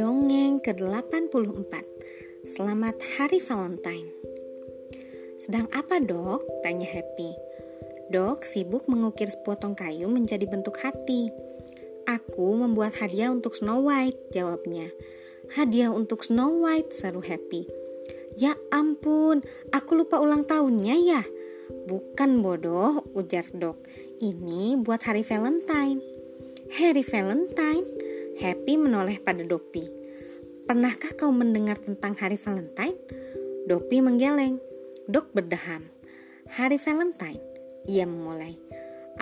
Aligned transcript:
Dongeng 0.00 0.56
ke-84 0.64 1.72
Selamat 2.48 2.96
Hari 2.96 3.44
Valentine. 3.44 4.08
Sedang 5.36 5.68
apa 5.76 6.00
dok? 6.00 6.48
Tanya 6.64 6.88
Happy. 6.88 7.36
Dok 8.08 8.40
sibuk 8.40 8.88
mengukir 8.88 9.28
sepotong 9.28 9.76
kayu 9.76 10.08
menjadi 10.08 10.48
bentuk 10.48 10.80
hati. 10.80 11.28
Aku 12.08 12.56
membuat 12.56 12.96
hadiah 13.04 13.28
untuk 13.28 13.52
Snow 13.52 13.84
White, 13.84 14.32
jawabnya. 14.32 14.88
Hadiah 15.60 15.92
untuk 15.92 16.24
Snow 16.24 16.64
White, 16.64 16.96
seru 16.96 17.20
Happy. 17.20 17.68
Ya 18.40 18.56
ampun, 18.72 19.44
aku 19.76 19.92
lupa 19.92 20.24
ulang 20.24 20.48
tahunnya 20.48 20.96
ya 21.04 21.22
Bukan 21.84 22.40
bodoh, 22.40 23.02
ujar 23.18 23.44
dok 23.52 23.82
Ini 24.22 24.78
buat 24.80 25.02
hari 25.04 25.26
Valentine 25.26 26.14
Hari 26.74 27.04
Valentine? 27.06 27.86
Happy 28.40 28.74
menoleh 28.74 29.22
pada 29.22 29.46
Dopi. 29.46 29.84
Pernahkah 30.64 31.12
kau 31.14 31.30
mendengar 31.30 31.78
tentang 31.78 32.16
hari 32.18 32.34
Valentine? 32.34 32.96
Dopi 33.68 34.00
menggeleng. 34.00 34.58
Dok 35.06 35.30
berdeham. 35.36 35.86
Hari 36.50 36.80
Valentine, 36.80 37.38
ia 37.86 38.08
memulai, 38.08 38.58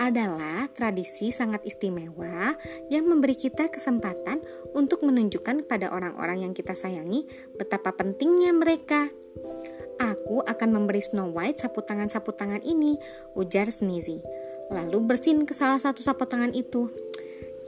adalah 0.01 0.65
tradisi 0.73 1.29
sangat 1.29 1.61
istimewa 1.67 2.57
yang 2.89 3.05
memberi 3.05 3.37
kita 3.37 3.69
kesempatan 3.69 4.41
untuk 4.73 5.05
menunjukkan 5.05 5.67
kepada 5.67 5.93
orang-orang 5.93 6.47
yang 6.49 6.53
kita 6.57 6.73
sayangi 6.73 7.27
betapa 7.59 7.93
pentingnya 7.93 8.49
mereka. 8.55 9.11
Aku 10.23 10.39
akan 10.39 10.69
memberi 10.71 11.03
Snow 11.03 11.35
White 11.35 11.67
sapu 11.67 11.83
tangan-sapu 11.83 12.31
tangan 12.31 12.63
ini, 12.63 12.95
ujar 13.35 13.67
Sneezy. 13.67 14.23
Lalu 14.71 15.03
bersin 15.03 15.43
ke 15.43 15.51
salah 15.51 15.83
satu 15.83 15.99
sapu 15.99 16.23
tangan 16.23 16.55
itu. 16.55 16.87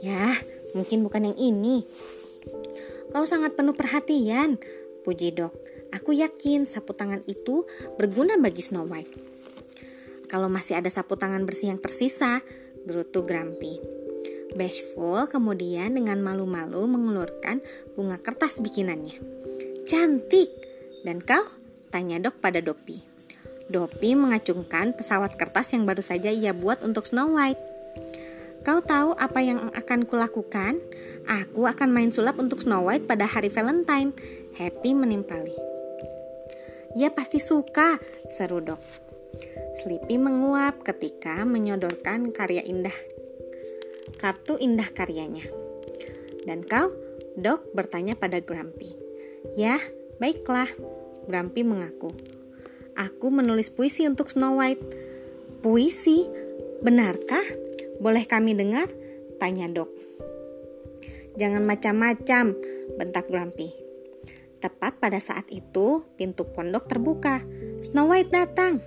Ya, 0.00 0.32
Mungkin 0.76 1.00
bukan 1.00 1.32
yang 1.32 1.38
ini. 1.40 1.88
Kau 3.08 3.24
sangat 3.24 3.56
penuh 3.56 3.72
perhatian, 3.72 4.60
puji 5.08 5.32
dok. 5.32 5.56
Aku 5.96 6.12
yakin 6.12 6.68
sapu 6.68 6.92
tangan 6.92 7.24
itu 7.24 7.64
berguna 7.96 8.36
bagi 8.36 8.60
Snow 8.60 8.84
White. 8.84 9.08
Kalau 10.28 10.52
masih 10.52 10.76
ada 10.76 10.92
sapu 10.92 11.16
tangan 11.16 11.48
bersih 11.48 11.72
yang 11.72 11.80
tersisa, 11.80 12.44
gerutu 12.84 13.24
Grumpy. 13.24 13.80
Bashful 14.52 15.24
kemudian 15.32 15.96
dengan 15.96 16.20
malu-malu 16.20 16.84
mengulurkan 16.84 17.64
bunga 17.96 18.20
kertas 18.20 18.60
bikinannya. 18.60 19.16
Cantik! 19.88 20.52
Dan 21.06 21.24
kau? 21.24 21.44
Tanya 21.90 22.18
dok 22.18 22.38
pada 22.38 22.58
Dopi. 22.62 23.02
Dopi 23.66 24.14
mengacungkan 24.14 24.94
pesawat 24.94 25.34
kertas 25.34 25.74
yang 25.74 25.84
baru 25.86 26.02
saja 26.02 26.30
ia 26.30 26.54
buat 26.54 26.82
untuk 26.86 27.06
Snow 27.06 27.34
White. 27.34 27.58
Kau 28.62 28.82
tahu 28.82 29.14
apa 29.14 29.38
yang 29.42 29.70
akan 29.74 30.06
kulakukan? 30.06 30.78
Aku 31.26 31.66
akan 31.66 31.90
main 31.90 32.10
sulap 32.10 32.38
untuk 32.38 32.62
Snow 32.62 32.86
White 32.86 33.06
pada 33.06 33.26
hari 33.26 33.50
Valentine. 33.50 34.14
Happy 34.58 34.94
menimpali. 34.94 35.54
Ya 36.94 37.12
pasti 37.12 37.38
suka, 37.42 37.98
seru 38.26 38.62
dok. 38.62 38.80
Sleepy 39.82 40.16
menguap 40.16 40.80
ketika 40.80 41.44
menyodorkan 41.44 42.32
karya 42.32 42.64
indah 42.64 42.94
kartu 44.16 44.56
indah 44.56 44.88
karyanya. 44.90 45.44
Dan 46.46 46.64
kau, 46.64 46.90
dok 47.36 47.74
bertanya 47.76 48.16
pada 48.16 48.40
Grumpy. 48.40 48.94
Ya, 49.54 49.78
baiklah, 50.18 50.70
Grumpy 51.26 51.66
mengaku. 51.66 52.14
Aku 52.96 53.28
menulis 53.28 53.68
puisi 53.68 54.06
untuk 54.08 54.32
Snow 54.32 54.56
White. 54.56 54.80
Puisi? 55.60 56.24
Benarkah? 56.80 57.44
Boleh 58.00 58.24
kami 58.24 58.56
dengar? 58.56 58.88
Tanya 59.36 59.68
dok. 59.68 59.90
Jangan 61.36 61.68
macam-macam, 61.68 62.56
bentak 62.96 63.28
Grumpy. 63.28 63.68
Tepat 64.56 64.96
pada 64.96 65.20
saat 65.20 65.44
itu, 65.52 66.08
pintu 66.16 66.48
pondok 66.48 66.88
terbuka. 66.88 67.44
Snow 67.84 68.08
White 68.08 68.32
datang. 68.32 68.80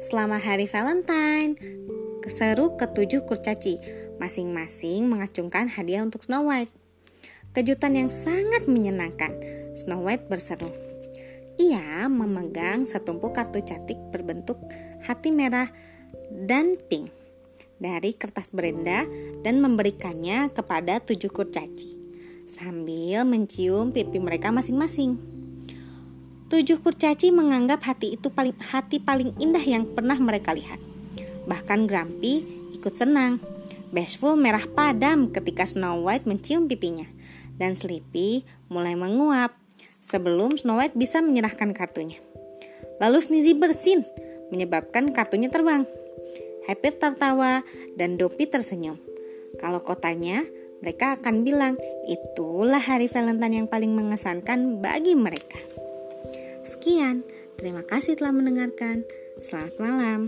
Selamat 0.00 0.40
hari 0.40 0.64
Valentine. 0.64 1.60
Keseru 2.24 2.80
ketujuh 2.80 3.28
kurcaci, 3.28 3.76
masing-masing 4.16 5.04
mengacungkan 5.04 5.68
hadiah 5.68 6.00
untuk 6.00 6.24
Snow 6.24 6.48
White. 6.48 6.72
Kejutan 7.52 7.98
yang 7.98 8.08
sangat 8.08 8.64
menyenangkan, 8.64 9.36
Snow 9.76 10.00
White 10.00 10.32
berseru. 10.32 10.89
Ia 11.60 12.08
memegang 12.08 12.88
setumpuk 12.88 13.36
kartu 13.36 13.60
cantik 13.60 14.00
berbentuk 14.08 14.56
hati 15.04 15.28
merah 15.28 15.68
dan 16.32 16.80
pink 16.88 17.12
dari 17.76 18.16
kertas 18.16 18.48
berenda 18.48 19.04
dan 19.44 19.60
memberikannya 19.60 20.48
kepada 20.56 21.04
tujuh 21.04 21.28
kurcaci 21.28 22.00
sambil 22.48 23.28
mencium 23.28 23.92
pipi 23.92 24.16
mereka 24.16 24.48
masing-masing. 24.48 25.20
Tujuh 26.48 26.80
kurcaci 26.80 27.28
menganggap 27.28 27.84
hati 27.84 28.16
itu 28.16 28.32
paling 28.32 28.56
hati 28.56 28.96
paling 28.96 29.36
indah 29.36 29.60
yang 29.60 29.84
pernah 29.84 30.16
mereka 30.16 30.56
lihat. 30.56 30.80
Bahkan 31.44 31.84
Grumpy 31.84 32.40
ikut 32.72 32.96
senang. 32.96 33.36
Bashful 33.92 34.40
merah 34.40 34.64
padam 34.64 35.28
ketika 35.28 35.68
Snow 35.68 36.08
White 36.08 36.24
mencium 36.24 36.72
pipinya 36.72 37.04
dan 37.60 37.76
Sleepy 37.76 38.48
mulai 38.72 38.96
menguap 38.96 39.60
sebelum 40.00 40.56
Snow 40.56 40.80
White 40.80 40.96
bisa 40.96 41.20
menyerahkan 41.20 41.76
kartunya. 41.76 42.18
Lalu 42.98 43.20
Sneezy 43.20 43.52
bersin 43.54 44.02
menyebabkan 44.50 45.12
kartunya 45.12 45.52
terbang. 45.52 45.84
Happy 46.66 46.92
tertawa 46.92 47.62
dan 47.94 48.16
Dopi 48.16 48.48
tersenyum. 48.48 49.00
Kalau 49.60 49.80
kotanya, 49.84 50.44
mereka 50.80 51.16
akan 51.20 51.44
bilang 51.44 51.74
itulah 52.08 52.80
hari 52.80 53.06
Valentine 53.06 53.64
yang 53.64 53.68
paling 53.68 53.92
mengesankan 53.92 54.80
bagi 54.80 55.12
mereka. 55.12 55.60
Sekian, 56.64 57.24
terima 57.56 57.84
kasih 57.84 58.16
telah 58.16 58.32
mendengarkan. 58.32 59.04
Selamat 59.40 59.76
malam. 59.80 60.20